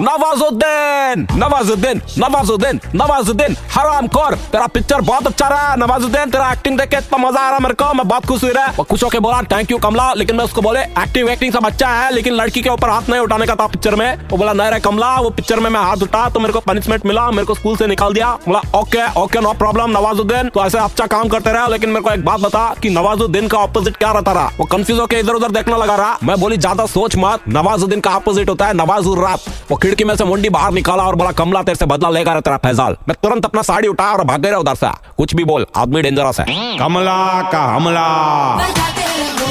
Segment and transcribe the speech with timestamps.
[0.00, 6.78] नवाजुद्दीन नवाजुद्दीन नवाजुद्दीन नवाजुद्दीन, हराम खोर, तेरा पिक्चर बहुत अच्छा रहा। है नवाजुद्दीन, तेरा एक्टिंग
[6.78, 9.40] देख इतना मज़ा आ रहा मेरे को, मैं बहुत खुश हुई रहा। खुश होकर बोला
[9.52, 12.70] थैंक यू कमला, लेकिन मैं उसको बोले एक्टिंग एक्टिंग सब अच्छा है, लेकिन लड़की के
[12.70, 15.60] ऊपर हाथ नहीं उठाने का था पिक्चर में। वो बोला, नहीं रे कमला, वो पिक्चर
[15.60, 18.32] में मैं हाथ उठा तो मेरे को पनिशमेंट मिला, मेरे को स्कूल से निकाल दिया।
[18.46, 22.10] बोला okay okay no problem Nawazuddin तो ऐसे अच्छा काम करते रहे, लेकिन मेरे को
[22.10, 24.50] एक बात बता की नवाजुद्दीन का ऑपोजिट क्या रहता रहा?
[24.58, 28.10] वो कंफ्यूज होकर इधर उधर देखने लगा रहा। मैं बोली, ज़्यादा सोच मत, नवाजुद्दीन का
[28.16, 31.62] ऑपोजिट होता है, नवाजुर रात। वो खिड़की में से मुंडी बाहर निकाला और बोला कमला
[31.62, 34.58] तेरे से बदला लेगा रहा तेरा फैजाल मैं तुरंत अपना साड़ी उठा और भाग गया
[34.58, 36.46] उधर से। कुछ भी बोल आदमी डेंजरस है।
[36.78, 38.08] कमला का हमला।
[38.56, 39.46] बजाते रहो।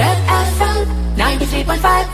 [0.00, 2.06] Red FM 93.5